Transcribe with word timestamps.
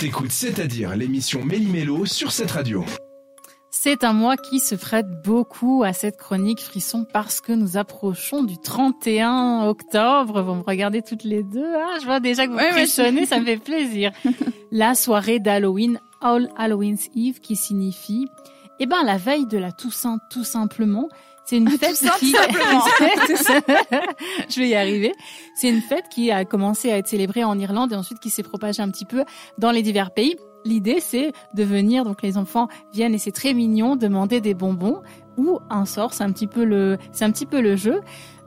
T'écoutes 0.00 0.30
C'est-à-dire 0.30 0.94
l'émission 0.94 1.42
Méli-Mélo 1.42 2.04
sur 2.04 2.30
cette 2.30 2.50
radio. 2.50 2.84
C'est 3.70 4.04
un 4.04 4.12
mois 4.12 4.36
qui 4.36 4.60
se 4.60 4.74
prête 4.74 5.06
beaucoup 5.24 5.84
à 5.84 5.94
cette 5.94 6.18
chronique 6.18 6.60
frisson 6.60 7.06
parce 7.10 7.40
que 7.40 7.52
nous 7.52 7.78
approchons 7.78 8.44
du 8.44 8.58
31 8.58 9.66
octobre. 9.66 10.42
Vous 10.42 10.54
me 10.54 10.62
regardez 10.62 11.00
toutes 11.00 11.24
les 11.24 11.42
deux. 11.42 11.74
Ah, 11.74 11.96
je 11.98 12.04
vois 12.04 12.20
déjà 12.20 12.46
que 12.46 12.52
vous 12.52 13.26
ça 13.26 13.40
me 13.40 13.46
fait 13.46 13.56
plaisir. 13.56 14.12
La 14.70 14.94
soirée 14.94 15.38
d'Halloween, 15.38 15.98
All 16.20 16.50
Halloween's 16.58 17.08
Eve, 17.16 17.40
qui 17.40 17.56
signifie, 17.56 18.26
eh 18.78 18.84
ben, 18.84 19.02
la 19.02 19.16
veille 19.16 19.46
de 19.46 19.56
la 19.56 19.72
Toussaint, 19.72 20.18
tout 20.30 20.44
simplement. 20.44 21.08
C'est 21.46 21.58
une 21.58 21.70
fête 21.70 21.96
qui, 22.18 22.32
je 24.48 24.60
vais 24.60 24.68
y 24.68 24.74
arriver. 24.74 25.12
C'est 25.54 25.68
une 25.68 25.80
fête 25.80 26.08
qui 26.10 26.32
a 26.32 26.44
commencé 26.44 26.90
à 26.90 26.98
être 26.98 27.06
célébrée 27.06 27.44
en 27.44 27.56
Irlande 27.58 27.92
et 27.92 27.96
ensuite 27.96 28.18
qui 28.18 28.30
s'est 28.30 28.42
propagée 28.42 28.82
un 28.82 28.90
petit 28.90 29.04
peu 29.04 29.24
dans 29.56 29.70
les 29.70 29.82
divers 29.82 30.10
pays. 30.10 30.36
L'idée, 30.64 30.98
c'est 31.00 31.32
de 31.54 31.62
venir, 31.62 32.04
donc 32.04 32.22
les 32.22 32.36
enfants 32.36 32.66
viennent 32.92 33.14
et 33.14 33.18
c'est 33.18 33.30
très 33.30 33.54
mignon, 33.54 33.94
demander 33.94 34.40
des 34.40 34.54
bonbons 34.54 35.02
ou 35.36 35.60
un 35.70 35.86
sort. 35.86 36.14
C'est 36.14 36.24
un 36.24 36.32
petit 36.32 36.48
peu 36.48 36.64
le, 36.64 36.98
c'est 37.12 37.24
un 37.24 37.30
petit 37.30 37.46
peu 37.46 37.60
le 37.60 37.76
jeu. 37.76 38.00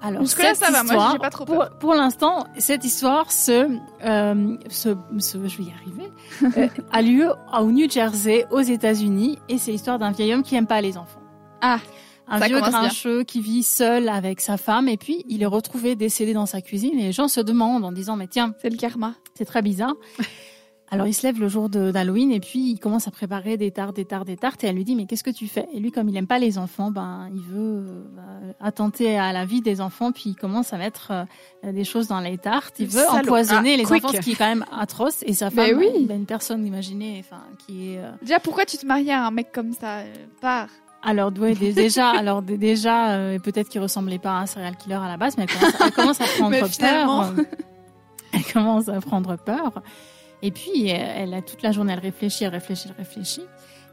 Alors, 0.00 0.22
Jusque-là, 0.22 0.54
cette 0.54 0.72
ça 0.72 0.82
va. 0.82 0.82
Moi, 0.82 1.16
pas 1.20 1.30
trop 1.30 1.44
pour, 1.44 1.94
l'instant, 1.94 2.46
cette 2.58 2.84
histoire 2.84 3.30
se, 3.30 3.68
euh, 4.04 4.56
se, 4.70 4.90
se- 5.18 5.48
je 5.48 5.58
vais 5.58 5.64
y 5.64 5.72
arriver, 5.72 6.12
euh, 6.58 6.68
a 6.92 7.02
lieu 7.02 7.30
au 7.58 7.70
New 7.70 7.90
Jersey, 7.90 8.46
aux 8.50 8.60
États-Unis, 8.60 9.38
et 9.48 9.58
c'est 9.58 9.72
l'histoire 9.72 9.98
d'un 9.98 10.12
vieil 10.12 10.32
homme 10.32 10.42
qui 10.42 10.54
aime 10.54 10.66
pas 10.66 10.80
les 10.80 10.96
enfants. 10.96 11.20
Ah, 11.60 11.78
Un 12.28 12.38
ça 12.40 12.46
vieux 12.46 12.60
bien. 12.60 12.70
grincheux 12.70 13.22
qui 13.24 13.40
vit 13.40 13.62
seul 13.62 14.08
avec 14.08 14.40
sa 14.40 14.56
femme, 14.56 14.88
et 14.88 14.96
puis 14.96 15.24
il 15.28 15.42
est 15.42 15.46
retrouvé 15.46 15.94
décédé 15.96 16.32
dans 16.32 16.46
sa 16.46 16.60
cuisine, 16.60 16.98
et 16.98 17.04
les 17.04 17.12
gens 17.12 17.28
se 17.28 17.40
demandent 17.40 17.84
en 17.84 17.92
disant, 17.92 18.16
mais 18.16 18.26
tiens, 18.26 18.54
c'est 18.60 18.70
le 18.70 18.76
karma. 18.76 19.14
c'est 19.34 19.44
très 19.44 19.62
bizarre. 19.62 19.94
Alors 20.88 21.08
il 21.08 21.14
se 21.14 21.26
lève 21.26 21.40
le 21.40 21.48
jour 21.48 21.68
d'Halloween 21.68 22.30
et 22.30 22.38
puis 22.38 22.60
il 22.70 22.78
commence 22.78 23.08
à 23.08 23.10
préparer 23.10 23.56
des 23.56 23.72
tartes, 23.72 23.96
des 23.96 24.04
tartes, 24.04 24.24
des 24.28 24.36
tartes 24.36 24.62
et 24.62 24.68
elle 24.68 24.76
lui 24.76 24.84
dit 24.84 24.94
mais 24.94 25.06
qu'est-ce 25.06 25.24
que 25.24 25.30
tu 25.32 25.48
fais? 25.48 25.66
Et 25.74 25.80
lui 25.80 25.90
comme 25.90 26.08
il 26.08 26.16
aime 26.16 26.28
pas 26.28 26.38
les 26.38 26.58
enfants, 26.58 26.92
ben 26.92 27.28
il 27.34 27.40
veut 27.42 27.84
euh, 27.88 28.52
attenter 28.60 29.18
à 29.18 29.32
la 29.32 29.44
vie 29.46 29.60
des 29.62 29.80
enfants 29.80 30.12
puis 30.12 30.22
il 30.30 30.36
commence 30.36 30.72
à 30.72 30.78
mettre 30.78 31.10
euh, 31.64 31.72
des 31.72 31.82
choses 31.82 32.06
dans 32.06 32.20
les 32.20 32.38
tartes. 32.38 32.76
Il 32.78 32.86
veut 32.86 33.00
salaud. 33.02 33.18
empoisonner 33.18 33.72
Ah, 33.74 33.76
les 33.78 33.82
quick. 33.84 34.04
enfants, 34.04 34.14
ce 34.16 34.20
qui 34.20 34.30
est 34.30 34.34
quand 34.36 34.46
même 34.46 34.64
atroce. 34.70 35.24
Et 35.26 35.32
sa 35.32 35.50
femme, 35.50 35.76
oui. 35.76 36.06
ben, 36.06 36.18
une 36.18 36.24
personne 36.26 36.64
imaginée, 36.64 37.16
enfin 37.18 37.42
qui 37.66 37.94
est 37.94 37.98
euh, 37.98 38.12
Déjà, 38.22 38.38
pourquoi 38.38 38.64
tu 38.64 38.76
te 38.78 38.86
maries 38.86 39.10
à 39.10 39.26
un 39.26 39.32
mec 39.32 39.50
comme 39.52 39.72
ça? 39.72 40.02
Pars. 40.40 40.68
Alors 41.06 41.32
ouais, 41.38 41.54
déjà, 41.54 42.10
alors 42.18 42.42
dé- 42.42 42.58
déjà 42.58 43.12
euh, 43.12 43.38
peut-être 43.38 43.68
qu'il 43.70 43.80
ressemblait 43.80 44.18
pas 44.18 44.32
à 44.32 44.40
un 44.42 44.46
serial 44.46 44.76
killer 44.76 44.96
à 44.96 45.08
la 45.08 45.16
base, 45.16 45.36
mais 45.38 45.44
elle 45.44 45.58
commence, 45.58 45.80
elle 45.80 45.92
commence 45.92 46.20
à 46.20 46.24
prendre 46.36 46.50
Mais 46.50 46.60
peur. 46.60 47.20
euh, 47.38 47.42
Elle 48.34 48.52
commence 48.52 48.88
à 48.90 49.00
prendre 49.00 49.36
peur. 49.36 49.82
Et 50.42 50.50
puis 50.50 50.88
elle, 50.88 51.28
elle 51.30 51.34
a 51.34 51.40
toute 51.40 51.62
la 51.62 51.72
journée, 51.72 51.94
elle 51.94 52.00
réfléchit, 52.00 52.44
elle 52.44 52.50
réfléchit, 52.50 52.88
elle 52.90 52.96
réfléchit. 52.98 53.44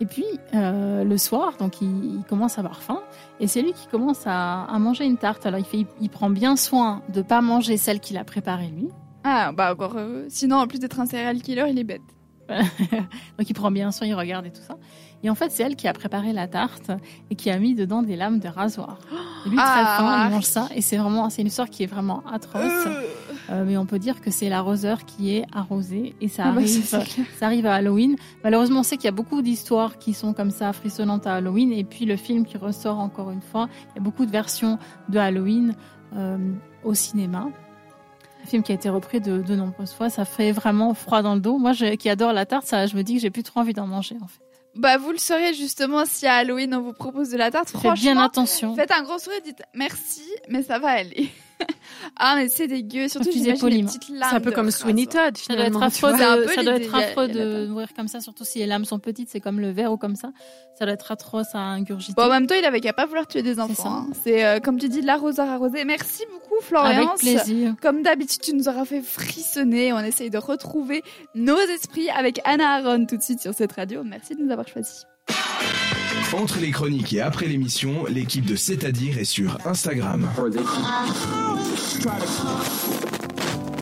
Et 0.00 0.06
puis 0.06 0.24
euh, 0.54 1.02
le 1.02 1.18
soir, 1.18 1.54
donc 1.58 1.80
il, 1.80 1.88
il 2.18 2.22
commence 2.28 2.56
à 2.56 2.60
avoir 2.60 2.80
faim, 2.80 3.00
et 3.40 3.48
c'est 3.48 3.62
lui 3.62 3.72
qui 3.72 3.88
commence 3.88 4.22
à, 4.26 4.62
à 4.64 4.78
manger 4.78 5.04
une 5.04 5.16
tarte. 5.16 5.44
Alors 5.46 5.58
il 5.58 5.64
fait, 5.66 5.78
il, 5.78 5.86
il 6.00 6.08
prend 6.10 6.30
bien 6.30 6.54
soin 6.54 7.02
de 7.12 7.20
pas 7.22 7.40
manger 7.40 7.76
celle 7.76 7.98
qu'il 7.98 8.16
a 8.16 8.22
préparée 8.24 8.68
lui. 8.68 8.88
Ah, 9.24 9.50
bah 9.52 9.72
encore. 9.72 9.94
euh, 9.96 10.24
Sinon, 10.28 10.58
en 10.58 10.68
plus 10.68 10.78
d'être 10.78 11.00
un 11.00 11.06
serial 11.06 11.42
killer, 11.42 11.64
il 11.68 11.78
est 11.80 11.84
bête. 11.84 12.00
Donc 13.38 13.48
il 13.48 13.54
prend 13.54 13.70
bien 13.70 13.92
soin, 13.92 14.06
il 14.06 14.14
regarde 14.14 14.46
et 14.46 14.50
tout 14.50 14.62
ça. 14.62 14.76
Et 15.24 15.30
en 15.30 15.34
fait, 15.34 15.50
c'est 15.50 15.64
elle 15.64 15.74
qui 15.74 15.88
a 15.88 15.92
préparé 15.92 16.32
la 16.32 16.46
tarte 16.46 16.92
et 17.30 17.34
qui 17.34 17.50
a 17.50 17.58
mis 17.58 17.74
dedans 17.74 18.02
des 18.02 18.14
lames 18.14 18.38
de 18.38 18.46
rasoir. 18.48 18.98
Et 19.46 19.48
lui, 19.48 19.56
très 19.56 19.64
Ah. 19.66 19.96
faim, 19.98 20.26
il 20.28 20.30
mange 20.34 20.44
ça. 20.44 20.68
Et 20.76 20.80
c'est 20.80 20.96
vraiment, 20.96 21.28
c'est 21.28 21.42
une 21.42 21.48
histoire 21.48 21.68
qui 21.68 21.82
est 21.82 21.86
vraiment 21.86 22.22
atroce. 22.32 22.62
Euh, 23.50 23.64
mais 23.66 23.76
on 23.76 23.84
peut 23.86 23.98
dire 23.98 24.20
que 24.20 24.30
c'est 24.30 24.48
l'arroseur 24.48 25.04
qui 25.06 25.34
est 25.34 25.44
arrosé. 25.52 26.14
Et 26.20 26.28
ça 26.28 26.44
Ah 26.46 26.50
bah, 26.52 26.58
arrive, 26.58 26.84
ça, 26.84 27.00
ça 27.38 27.46
arrive 27.46 27.66
à 27.66 27.74
Halloween. 27.74 28.14
Malheureusement, 28.44 28.80
on 28.80 28.82
sait 28.84 28.96
qu'il 28.96 29.06
y 29.06 29.08
a 29.08 29.12
beaucoup 29.12 29.42
d'histoires 29.42 29.98
qui 29.98 30.14
sont 30.14 30.32
comme 30.34 30.50
ça, 30.52 30.72
frissonnantes 30.72 31.26
à 31.26 31.34
Halloween. 31.34 31.72
Et 31.72 31.82
puis 31.82 32.04
le 32.04 32.16
film 32.16 32.44
qui 32.44 32.56
ressort 32.56 33.00
encore 33.00 33.30
une 33.32 33.42
fois. 33.42 33.68
Il 33.90 33.96
y 33.96 33.98
a 33.98 34.02
beaucoup 34.02 34.24
de 34.24 34.30
versions 34.30 34.78
de 35.08 35.18
Halloween 35.18 35.74
euh, 36.14 36.38
au 36.84 36.94
cinéma. 36.94 37.46
Un 38.48 38.50
film 38.50 38.62
qui 38.62 38.72
a 38.72 38.76
été 38.76 38.88
repris 38.88 39.20
de, 39.20 39.42
de 39.42 39.54
nombreuses 39.54 39.92
fois. 39.92 40.08
Ça 40.08 40.24
fait 40.24 40.52
vraiment 40.52 40.94
froid 40.94 41.20
dans 41.20 41.34
le 41.34 41.40
dos. 41.40 41.58
Moi, 41.58 41.74
je, 41.74 41.96
qui 41.96 42.08
adore 42.08 42.32
la 42.32 42.46
tarte, 42.46 42.66
ça, 42.66 42.86
je 42.86 42.96
me 42.96 43.02
dis 43.02 43.16
que 43.16 43.20
j'ai 43.20 43.28
plus 43.28 43.42
trop 43.42 43.60
envie 43.60 43.74
d'en 43.74 43.86
manger, 43.86 44.16
en 44.22 44.26
fait. 44.26 44.40
Bah, 44.74 44.96
vous 44.96 45.10
le 45.12 45.18
saurez 45.18 45.52
justement 45.52 46.04
si 46.06 46.26
à 46.26 46.36
Halloween 46.36 46.72
on 46.74 46.80
vous 46.80 46.92
propose 46.94 47.28
de 47.28 47.36
la 47.36 47.50
tarte. 47.50 47.68
Faites 47.76 47.92
bien 47.94 48.16
attention. 48.16 48.74
faites 48.74 48.90
un 48.92 49.02
gros 49.02 49.18
sourire, 49.18 49.40
dites 49.44 49.60
merci, 49.74 50.22
mais 50.48 50.62
ça 50.62 50.78
va 50.78 50.88
aller. 50.90 51.28
ah, 52.16 52.36
mais 52.36 52.48
c'est 52.48 52.68
dégueu. 52.68 53.08
Surtout, 53.08 53.28
les 53.34 53.54
poliment. 53.54 53.86
petites 53.88 54.08
lames. 54.10 54.28
C'est 54.30 54.36
un 54.36 54.40
peu 54.40 54.52
comme 54.52 54.70
Sweeney. 54.70 55.06
Todd, 55.06 55.36
Ça 55.36 55.54
doit 55.56 55.64
être 55.66 55.72
finalement. 55.72 55.80
affreux, 55.82 56.12
de, 56.12 56.48
ça 56.54 56.62
doit 56.62 56.74
être 56.76 56.94
affreux 56.94 57.28
de 57.28 57.66
mourir 57.66 57.88
comme 57.96 58.08
ça, 58.08 58.20
surtout 58.20 58.44
si 58.44 58.60
les 58.60 58.66
lames 58.66 58.84
sont 58.84 58.98
petites, 59.00 59.28
c'est 59.30 59.40
comme 59.40 59.58
le 59.60 59.70
verre 59.72 59.92
ou 59.92 59.96
comme 59.98 60.14
ça. 60.16 60.30
Ça 60.78 60.84
doit 60.86 60.94
être 60.94 61.10
atroce 61.10 61.54
à 61.54 61.58
ingurgiter. 61.58 62.14
Bon, 62.16 62.24
en 62.24 62.28
même 62.30 62.46
temps, 62.46 62.54
il 62.56 62.64
avait 62.64 62.80
qu'à 62.80 62.92
pas 62.92 63.04
vouloir 63.06 63.26
tuer 63.26 63.42
des 63.42 63.56
ça. 63.56 63.64
enfants. 63.64 64.06
hein. 64.08 64.12
C'est 64.22 64.44
euh, 64.46 64.60
comme 64.60 64.78
tu 64.78 64.88
dis, 64.88 65.00
de 65.00 65.06
l'arroseur 65.06 65.48
arrosé. 65.48 65.84
Merci 65.84 66.22
beaucoup, 66.48 66.62
Florence. 66.62 66.90
Avec 66.90 67.08
plaisir. 67.18 67.74
Comme 67.80 68.02
d'habitude, 68.02 68.40
tu 68.40 68.54
nous 68.54 68.68
auras 68.68 68.84
fait 68.84 69.02
frissonner. 69.02 69.92
On 69.92 70.00
essaye 70.00 70.30
de 70.30 70.38
retrouver 70.38 71.02
nos 71.34 71.58
esprits 71.58 72.08
avec 72.10 72.40
Anna 72.44 72.76
Aaron 72.76 73.06
tout 73.06 73.16
de 73.16 73.22
suite 73.22 73.40
sur 73.40 73.54
cette 73.54 73.72
radio. 73.72 74.02
Merci 74.04 74.34
de 74.34 74.42
nous 74.42 74.50
avoir 74.50 74.66
choisis. 74.68 75.06
Entre 76.34 76.58
les 76.60 76.70
chroniques 76.70 77.12
et 77.14 77.20
après 77.20 77.46
l'émission, 77.46 78.04
l'équipe 78.06 78.44
de 78.44 78.54
C'est-à-dire 78.56 79.18
est 79.18 79.24
sur 79.24 79.58
Instagram. 79.66 80.28